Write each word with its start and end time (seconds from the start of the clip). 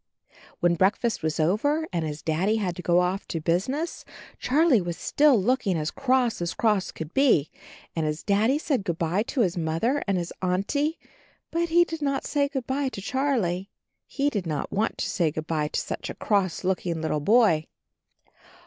When 0.61 0.73
breakfast 0.73 1.21
was 1.21 1.39
over 1.39 1.87
and 1.93 2.03
his 2.03 2.23
Daddy 2.23 2.55
had 2.55 2.75
to 2.77 2.81
go 2.81 3.01
off 3.01 3.27
to 3.27 3.39
business, 3.39 4.03
Charlie 4.39 4.81
was 4.81 4.97
still 4.97 5.39
looking 5.39 5.77
as 5.77 5.91
cross 5.91 6.41
as 6.41 6.55
cross 6.55 6.91
could 6.91 7.13
be. 7.13 7.51
And 7.95 8.03
his 8.03 8.23
Daddy 8.23 8.57
said 8.57 8.83
good 8.83 8.97
by 8.97 9.21
to 9.21 9.41
his 9.41 9.57
Mother 9.59 10.01
and 10.07 10.17
his 10.17 10.33
Auntie, 10.41 10.97
but 11.51 11.69
he 11.69 11.83
did 11.83 12.01
not 12.01 12.25
say 12.25 12.49
good 12.49 12.65
by 12.65 12.89
to 12.89 12.99
Charlie. 12.99 13.69
He 14.07 14.31
did 14.31 14.47
not 14.47 14.71
want 14.71 14.97
to 14.97 15.05
say 15.07 15.29
good 15.29 15.45
by 15.45 15.67
to 15.67 15.79
such 15.79 16.09
a 16.09 16.15
cross 16.15 16.63
looking 16.63 16.99
little 16.99 17.19
boy. 17.19 17.67